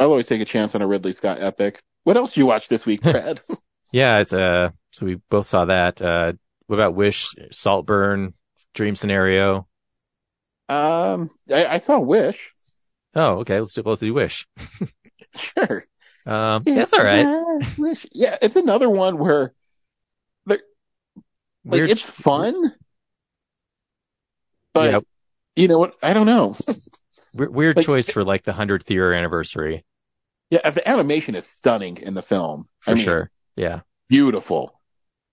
[0.00, 1.82] I'll always take a chance on a Ridley Scott epic.
[2.04, 3.40] What else do you watch this week, Brad?
[3.92, 6.00] Yeah, it's uh so we both saw that.
[6.02, 6.32] Uh
[6.66, 8.34] what about Wish, Saltburn,
[8.74, 9.66] Dream Scenario?
[10.68, 12.54] um, I, I saw Wish.
[13.16, 14.46] Oh, okay, let's do both do Wish.
[15.36, 15.84] Sure.
[16.26, 17.78] Um yeah, it's all right.
[17.78, 18.04] Wish.
[18.12, 19.52] Yeah, it's another one where
[20.46, 20.62] like,
[21.64, 22.72] Weird it's fun,
[24.72, 25.00] but Yeah.
[25.56, 25.94] you know what?
[26.02, 26.56] I don't know.
[27.34, 29.84] weird, weird like- choice for like the 100th year anniversary
[30.50, 32.68] Yeah, the animation is stunning in the film.
[32.80, 33.30] for I mean, sure.
[33.56, 33.80] Yeah.
[34.08, 34.80] beautiful.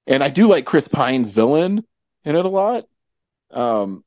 [0.05, 1.83] And I do like Chris Pine's villain
[2.23, 2.85] in it a lot.
[3.51, 4.03] Um,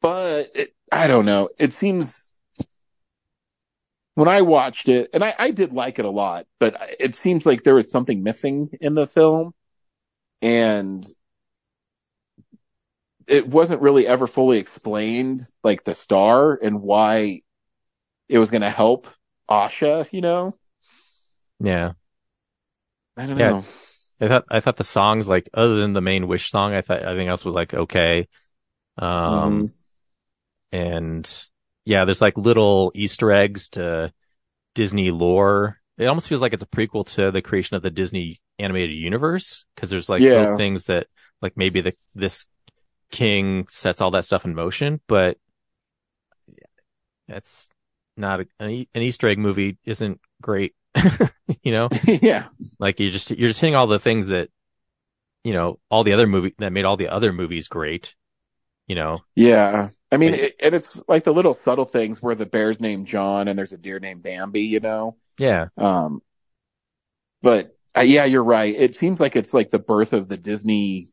[0.00, 1.50] but it, I don't know.
[1.58, 2.34] It seems
[4.14, 7.44] when I watched it, and I, I did like it a lot, but it seems
[7.44, 9.52] like there was something missing in the film
[10.40, 11.06] and
[13.26, 17.42] it wasn't really ever fully explained, like the star and why
[18.28, 19.08] it was going to help
[19.48, 20.54] Asha, you know?
[21.60, 21.94] Yeah.
[23.16, 23.54] I don't Yeah.
[23.54, 23.64] know.
[24.20, 27.00] I thought I thought the songs like other than the main Wish song, I thought
[27.00, 28.28] everything else was like okay.
[28.98, 29.72] Um
[30.72, 31.48] and
[31.84, 34.12] yeah, there's like little Easter eggs to
[34.74, 35.80] Disney lore.
[35.98, 39.66] It almost feels like it's a prequel to the creation of the Disney animated universe
[39.74, 40.56] because there's like Yeah.
[40.56, 41.08] things that
[41.42, 42.46] like maybe the this
[43.10, 45.38] king sets all that stuff in motion, but
[47.28, 47.68] that's
[48.16, 50.74] not a, an, Easter egg movie isn't great,
[51.62, 51.88] you know?
[52.04, 52.46] yeah.
[52.78, 54.48] Like you just you're just hitting all the things that
[55.44, 58.14] you know all the other movie that made all the other movies great.
[58.88, 59.88] You know, Yeah.
[60.12, 63.48] I mean, it, and it's like the little subtle things where the bear's named John
[63.48, 65.16] and there's a deer named Bambi, you know?
[65.38, 66.22] yeah, Um,
[67.42, 68.74] but uh, yeah, you're right.
[68.76, 71.08] It seems like it's like the birth of the Disney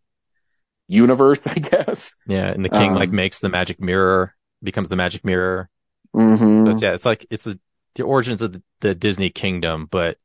[0.88, 2.12] universe, I guess.
[2.28, 2.48] yeah.
[2.48, 5.70] And the king like Um, makes the magic mirror, becomes the magic mirror.
[6.15, 6.65] Mm-hmm.
[6.65, 7.60] So it's, yeah, it's like it's the,
[7.95, 10.17] the origins of the, the Disney kingdom, but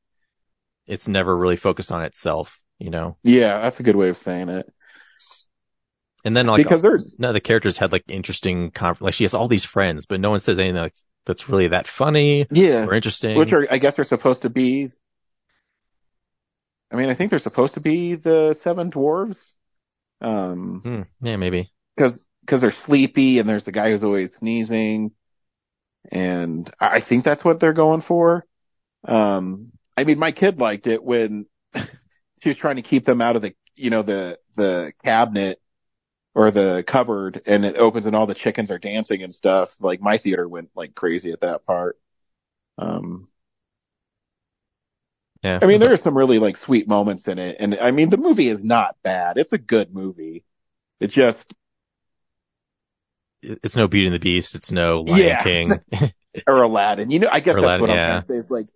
[0.87, 2.59] it's never really focused on itself.
[2.79, 4.72] You know, Yeah, that's a good way of saying it.
[6.24, 9.24] and then like because there's, none of the characters had like interesting con- like she
[9.24, 10.94] has all these friends, but no one says anything like,
[11.27, 13.37] that's really that funny yeah, or interesting.
[13.37, 14.88] which are, I guess, are supposed to be.
[16.90, 19.51] I mean, I think they're supposed to be the seven dwarves.
[20.20, 21.70] Um, Hmm, yeah, maybe.
[21.96, 25.12] because because they're sleepy and there's the guy who's always sneezing
[26.12, 28.44] and I I think that's what they're going for.
[29.05, 31.47] Um, I mean, my kid liked it when
[32.42, 35.61] she was trying to keep them out of the, you know, the, the cabinet
[36.35, 39.81] or the cupboard and it opens and all the chickens are dancing and stuff.
[39.81, 41.99] Like my theater went like crazy at that part.
[42.79, 43.29] Um,
[45.42, 47.57] Yeah, I mean, there are some really like sweet moments in it.
[47.61, 49.38] And I mean, the movie is not bad.
[49.38, 50.44] It's a good movie.
[51.01, 51.55] It's just,
[53.63, 54.55] it's no Beauty and the Beast.
[54.55, 55.43] It's no Lion Yeah.
[55.43, 55.71] King.
[56.47, 57.11] or Aladdin.
[57.11, 58.07] You know, I guess Or that's Aladdin, what I'm yeah.
[58.09, 58.35] trying to say.
[58.35, 58.69] Is like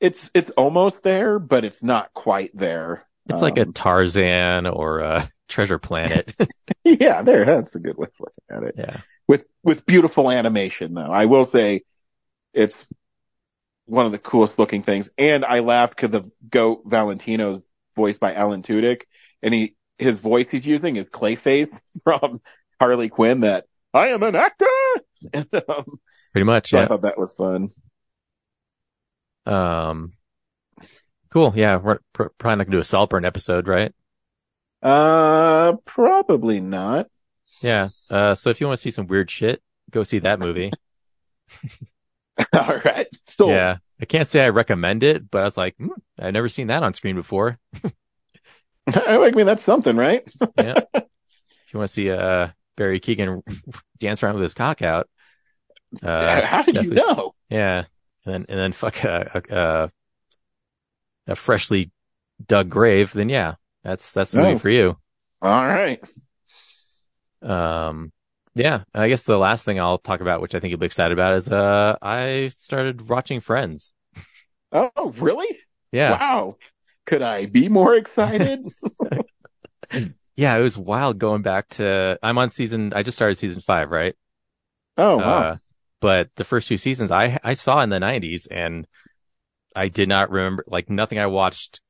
[0.00, 3.04] it's it's almost there, but it's not quite there.
[3.28, 6.32] It's like a Um, Tarzan or a Treasure Planet.
[6.84, 7.44] yeah, there.
[7.44, 8.74] That's a good way of looking at it.
[8.78, 9.00] yeah.
[9.26, 11.82] With with beautiful animation, though, I will say
[12.54, 12.82] it's
[13.86, 15.08] one of the coolest looking things.
[15.18, 19.02] And I laughed because the goat Valentino's voiced by Alan Tudyk,
[19.42, 22.40] and he his voice he's using is Clayface from
[22.80, 23.40] Harley Quinn.
[23.40, 24.66] That I am an actor.
[25.32, 25.84] And, um,
[26.32, 26.70] Pretty much.
[26.70, 27.68] so I thought that was fun.
[29.46, 30.12] Um,
[31.30, 31.52] cool.
[31.56, 31.76] Yeah.
[31.76, 33.92] We're pr- probably not gonna do a Saltburn episode, right?
[34.82, 37.08] Uh, probably not.
[37.62, 37.88] Yeah.
[38.10, 40.70] Uh, so if you want to see some weird shit, go see that movie.
[42.52, 43.08] All right.
[43.26, 43.78] So Yeah.
[44.00, 45.88] I can't say I recommend it, but I was like, hmm,
[46.20, 47.58] I've never seen that on screen before.
[48.86, 50.26] I mean that's something, right?
[50.56, 50.74] Yeah.
[50.94, 52.48] if you want to see, uh,
[52.78, 53.42] Barry Keoghan
[53.98, 55.08] dance around with his cock out.
[56.02, 57.34] Uh, How did you know?
[57.50, 57.84] Yeah.
[58.24, 59.90] And then, and then fuck a, a, a,
[61.32, 61.90] a freshly
[62.46, 63.12] dug grave.
[63.12, 64.58] Then yeah, that's, that's the movie Oh.
[64.58, 64.96] for you.
[65.42, 66.02] All right.
[67.42, 68.12] Um,
[68.54, 71.12] yeah, I guess the last thing I'll talk about, which I think you'll be excited
[71.12, 73.92] about, is uh, I started watching Friends.
[74.72, 75.48] Oh, really?
[75.92, 76.56] Yeah, Wow.
[77.06, 78.66] Could I be more excited?
[80.38, 82.16] yeah, it was wild going back to.
[82.22, 82.92] I'm on season.
[82.94, 84.14] I just started season five, right?
[84.96, 85.24] oh, wow.
[85.24, 85.56] Uh,
[86.00, 88.86] but the first two seasons I I saw in the '90s, and
[89.74, 91.80] I did not remember like nothing I watched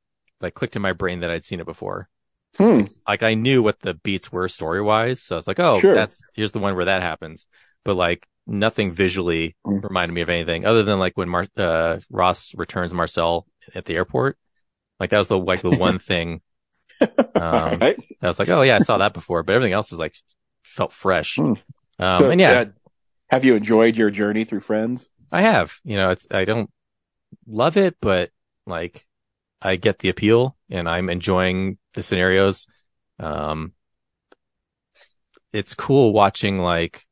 [0.41, 2.09] like clicked in my brain that I'd seen it before.
[2.57, 2.85] hmm.
[3.07, 5.93] Like I knew what the beats were story wise, so I was like, oh, Sure.
[5.93, 7.45] that's here's the one where that happens.
[7.85, 9.83] But like nothing visually Mm.
[9.83, 13.93] reminded me of anything other than like when Mar- uh, Ross returns Marcel at the
[13.95, 14.37] airport.
[14.99, 16.41] Like that was the like the one thing
[17.35, 17.97] um, right.
[18.21, 20.15] I was like, oh yeah, I saw that before, but everything else was like
[20.63, 21.37] felt fresh.
[21.37, 21.53] Hmm.
[21.99, 22.65] Um, So, and yeah, uh,
[23.29, 25.09] have you enjoyed your journey through Friends?
[25.31, 25.79] I have.
[25.83, 26.69] You know, it's I don't
[27.47, 28.31] love it, but
[28.65, 29.05] like
[29.61, 32.67] I get the appeal and I'm enjoying the scenarios.
[33.19, 33.73] Um
[35.51, 37.05] it's cool watching like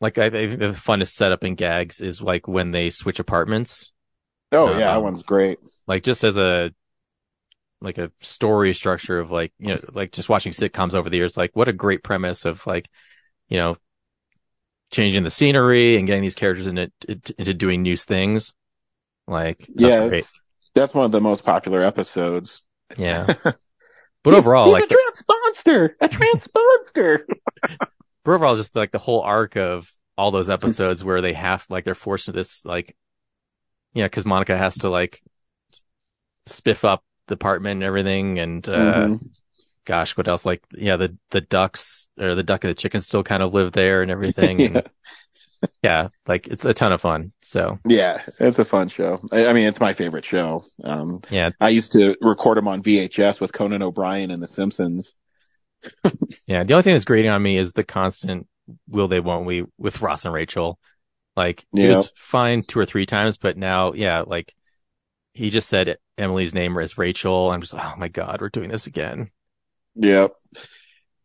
[0.00, 3.92] like I think the funnest setup and gags is like when they switch apartments.
[4.52, 5.58] Oh, yeah, that Um, one's great.
[5.86, 6.72] Like just as a
[7.82, 11.36] like a story structure of like, you know, like just watching sitcoms over the years,
[11.36, 12.88] like what a great premise of like,
[13.48, 13.76] you know,
[14.90, 16.90] changing the scenery and getting these characters into
[17.38, 18.52] into doing new things.
[19.26, 20.18] Like that's Yeah, great.
[20.20, 20.32] it's-
[20.74, 22.62] that's one of the most popular episodes.
[22.96, 23.26] Yeah.
[24.24, 27.26] But He's- overall, he's like a the, transponster, a transponster.
[28.24, 31.84] but overall, just like the whole arc of all those episodes where they have like
[31.84, 32.96] they're forced into this like,
[33.94, 35.20] yeah, because Monica has to like
[36.48, 39.30] spiff up the apartment and everything, and uh Mhm.
[39.84, 40.44] gosh, what else?
[40.46, 43.72] Like, yeah, the the ducks or the duck and the chickens still kind of live
[43.72, 44.58] there and everything.
[44.60, 44.66] yeah.
[44.66, 44.90] And
[45.82, 47.32] yeah, like it's a ton of fun.
[47.42, 49.20] So yeah, it's a fun show.
[49.30, 50.64] I, I mean, it's my favorite show.
[50.82, 55.14] Um, yeah, I used to record them on VHS with Conan O'Brien and The Simpsons.
[56.46, 56.64] yeah.
[56.64, 58.46] The only thing that's grating on me is the constant
[58.88, 60.78] will they won't we with Ross and Rachel.
[61.36, 61.88] Like it Yeah.
[61.90, 64.54] was fine two or three times, but now, yeah, like
[65.32, 67.50] he just said Emily's name as Rachel.
[67.50, 69.30] I'm just like, oh my god, we're doing this again.
[69.94, 70.34] Yep.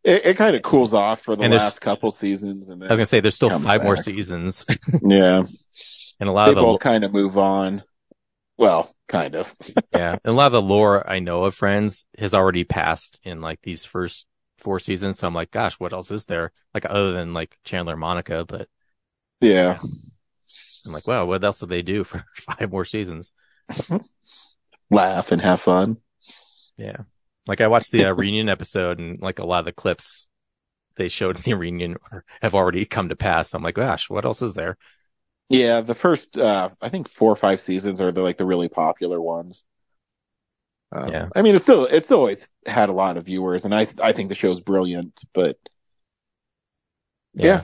[0.03, 2.97] It, it kind of cools off for the And last couple seasons, and I was
[2.97, 4.65] gonna say there's still five more seasons,
[5.03, 5.43] yeah,
[6.19, 7.83] and a lot they of the both kind of move on.
[8.57, 9.53] Well, kind of.
[9.91, 13.41] yeah, and a lot of the lore I know of Friends has already passed in
[13.41, 15.19] like these first four seasons.
[15.19, 16.51] So I'm like, gosh, what else is there?
[16.73, 18.67] Like other than like Chandler Monica, but
[19.41, 19.79] Yeah.
[20.85, 23.33] I'm like, wow, what else did they do for five more seasons?
[24.89, 25.97] Laugh and have fun.
[26.77, 26.97] Yeah.
[27.47, 30.29] Like I watched the uh, reunion episode and like a lot of the clips
[30.97, 31.97] they showed in the reunion
[32.41, 33.53] have already come to pass.
[33.53, 34.77] I'm like, gosh, what else is there?
[35.49, 38.67] Yeah, the first, uh, I think four or five seasons are the like the really
[38.69, 39.63] popular ones.
[40.91, 41.29] Um, Yeah.
[41.35, 44.29] I mean, it's still it's always had a lot of viewers, and I I think
[44.29, 45.19] the show's brilliant.
[45.33, 45.57] But
[47.33, 47.61] yeah,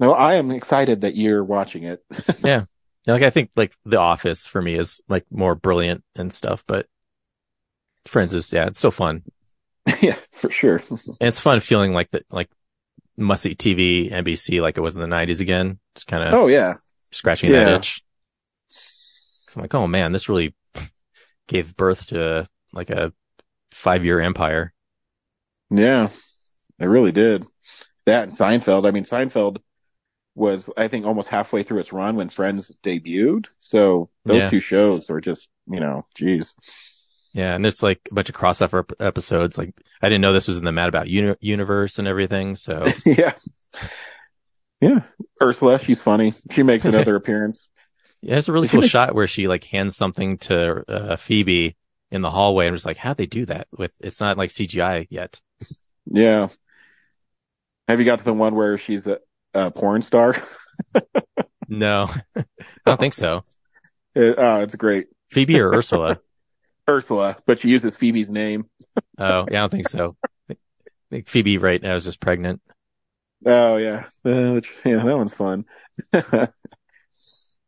[0.00, 2.02] no, I am excited that you're watching it.
[2.44, 2.64] Yeah.
[3.06, 6.64] Yeah, Like I think like The Office for me is like more brilliant and stuff,
[6.66, 6.86] but
[8.06, 9.22] Friends is, yeah, it's so fun.
[10.00, 10.80] yeah, for sure.
[10.90, 12.50] And it's fun feeling like that, like
[13.16, 15.78] must see TV, NBC, like it was in the nineties again.
[15.94, 16.74] Just kind of Oh yeah,
[17.10, 18.02] scratching that itch.
[19.54, 20.54] I'm like, oh man, this really
[21.46, 23.12] gave birth to like a
[23.70, 24.72] five year empire.
[25.70, 26.08] yeah,
[26.78, 27.46] it really did.
[28.06, 28.86] That and Seinfeld.
[28.86, 29.58] I mean, Seinfeld
[30.34, 33.46] was I think almost halfway through its run when Friends debuted.
[33.60, 34.48] So those Yeah.
[34.50, 36.54] two shows were just you know, geez.
[37.34, 37.54] Yeah.
[37.54, 39.56] And there's like a bunch of crossover ep- episodes.
[39.58, 42.56] Like I didn't know this was in the Mad About Uni- universe and everything.
[42.56, 43.34] So yeah.
[44.80, 45.02] Yeah.
[45.40, 46.34] Ursula, she's funny.
[46.50, 47.68] She makes another appearance.
[48.20, 51.76] yeah, it's a really cool shot where she like hands something to uh, Phoebe
[52.10, 52.66] in the hallway.
[52.66, 55.40] I'm just like, how'd they do that with, it's not like CGI yet.
[56.06, 56.48] Yeah.
[57.88, 59.06] Have you got to the one where she's
[59.54, 60.36] a, a porn star?
[61.68, 62.44] No, I
[62.84, 63.42] don't think so.
[64.14, 65.06] It, oh, it's great.
[65.30, 66.18] Phoebe or Ursula?
[66.88, 68.64] Ursula, but she uses Phoebe's name.
[69.16, 70.16] Oh, yeah, I don't think so.
[70.50, 70.56] I
[71.10, 72.60] think Phoebe right now is just pregnant.
[73.44, 75.64] Oh yeah, uh, yeah, that one's fun.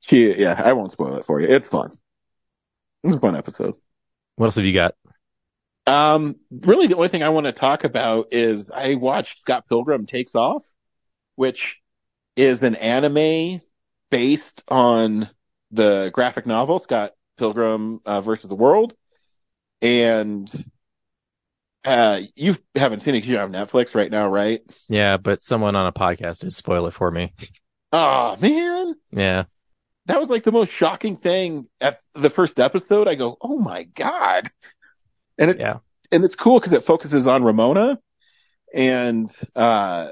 [0.00, 1.48] she, yeah, I won't spoil it for you.
[1.48, 1.90] It's fun.
[3.02, 3.74] It's a fun episode.
[4.36, 4.94] What else have you got?
[5.86, 10.06] Um, really, the only thing I want to talk about is I watched Scott Pilgrim
[10.06, 10.64] Takes Off,
[11.36, 11.80] which
[12.36, 13.60] is an anime
[14.10, 15.28] based on
[15.70, 18.94] the graphic novel Scott Pilgrim uh, versus the World,
[19.82, 20.50] and
[21.84, 24.60] uh, you haven't seen it because you have Netflix right now, right?
[24.88, 27.32] Yeah, but someone on a podcast did spoil it for me.
[27.92, 29.44] Oh man, Yeah.
[30.06, 33.06] that was like the most shocking thing at the first episode.
[33.08, 34.48] I go, oh my god,
[35.38, 35.78] and it Yeah.
[36.10, 37.98] and it's cool because it focuses on Ramona,
[38.72, 40.10] and uh,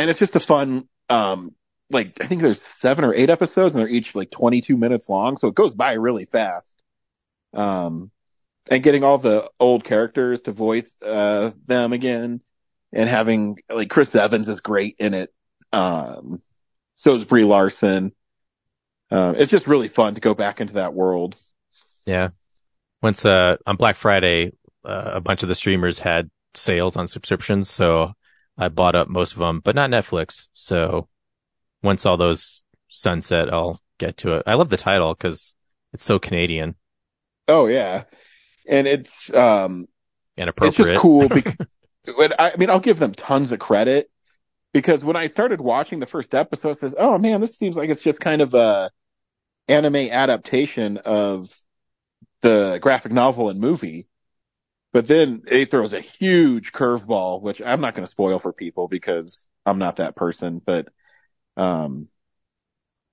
[0.00, 1.54] and it's just a fun um
[1.90, 5.36] like I think there's seven or eight episodes and they're each like 22 minutes long,
[5.36, 6.82] so it goes by really fast.
[7.52, 8.12] Um,
[8.70, 12.40] and getting all the old characters to voice uh them again,
[12.92, 15.32] and having like Chris Evans is great in it.
[15.72, 16.40] Um,
[16.94, 18.12] so is Brie Larson.
[19.10, 21.34] Um, it's just really fun to go back into that world.
[22.06, 22.28] Yeah.
[23.02, 24.52] Once, uh, on Black Friday,
[24.84, 27.68] uh, a bunch of the streamers had sales on subscriptions.
[27.68, 28.12] So
[28.60, 30.48] I bought up most of them, but not Netflix.
[30.52, 31.08] So
[31.82, 34.44] once all those sunset, I'll get to it.
[34.46, 35.54] I love the title because
[35.92, 36.76] it's so Canadian
[37.50, 38.04] Oh yeah,
[38.68, 39.86] and it's um
[40.36, 41.56] and it's just cool because
[42.38, 44.08] I mean I'll give them tons of credit
[44.72, 47.90] because when I started watching the first episode, it says, "Oh man, this seems like
[47.90, 48.92] it's just kind of a
[49.66, 51.48] anime adaptation of
[52.42, 54.06] the graphic novel and movie."
[54.92, 58.88] But then it throws a huge curveball, which I'm not going to spoil for people
[58.88, 60.60] because I'm not that person.
[60.64, 60.88] But
[61.56, 62.08] um,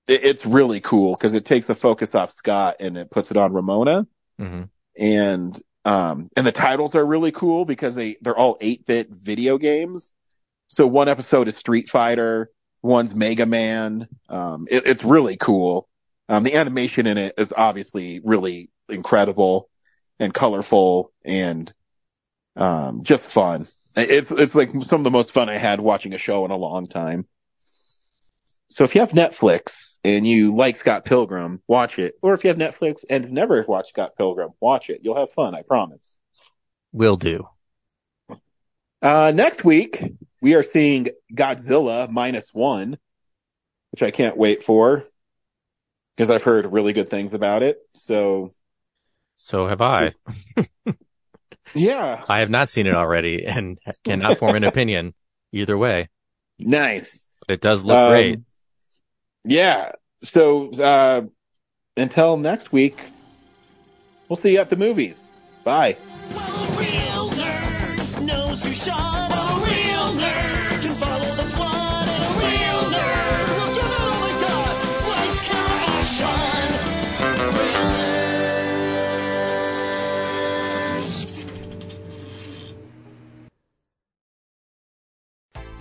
[0.08, 3.36] it, it's really cool because it takes the focus off Scott and it puts it
[3.36, 4.06] on Ramona.
[4.38, 4.64] Hmm
[4.98, 10.12] and um and the titles are really cool because they they're all 8-bit video games.
[10.66, 12.50] So one episode is street fighter
[12.82, 14.08] one's mega man.
[14.28, 15.88] Um it, it's really cool.
[16.28, 19.70] Um the animation in it is obviously really incredible
[20.20, 21.72] and colorful and
[22.56, 23.66] um just fun
[23.96, 26.56] it's it's like some of the most fun i had watching a show in a
[26.56, 27.26] long time
[28.68, 32.14] so if you have netflix and you like Scott Pilgrim, watch it.
[32.22, 35.00] Or if you have Netflix and never watched Scott Pilgrim, watch it.
[35.02, 36.14] You'll have fun, I promise.
[36.92, 37.48] Will do.
[39.02, 40.02] Uh, next week,
[40.40, 42.98] we are seeing Godzilla minus one,
[43.90, 45.04] which I can't wait for
[46.16, 47.78] because I've heard really good things about it.
[47.94, 48.52] So,
[49.40, 50.12] So have I.
[51.74, 55.12] yeah, I have not seen it already and cannot form an opinion
[55.52, 56.08] either way,
[56.58, 57.24] nice.
[57.46, 58.40] but it does look Um, great.
[59.44, 59.92] Yeah.
[60.22, 61.22] So, uh,
[61.96, 62.98] until next week,
[64.28, 65.22] we'll see you at the movies.
[65.62, 65.96] Bye.
[66.76, 67.30] real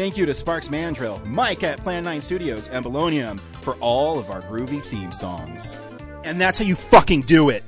[0.00, 4.30] Thank you to Sparks Mandrill, Mike at Plan 9 Studios, and Bolognium for all of
[4.30, 5.76] our groovy theme songs.
[6.24, 7.64] And that's how you fucking do it!